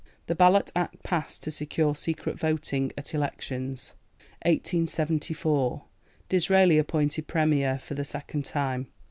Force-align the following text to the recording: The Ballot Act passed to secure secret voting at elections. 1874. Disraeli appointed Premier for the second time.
The 0.25 0.33
Ballot 0.33 0.71
Act 0.75 1.03
passed 1.03 1.43
to 1.43 1.51
secure 1.51 1.93
secret 1.93 2.35
voting 2.39 2.91
at 2.97 3.13
elections. 3.13 3.93
1874. 4.47 5.83
Disraeli 6.27 6.79
appointed 6.79 7.27
Premier 7.27 7.77
for 7.77 7.93
the 7.93 8.03
second 8.03 8.43
time. 8.43 8.87